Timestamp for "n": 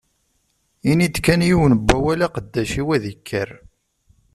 1.77-1.83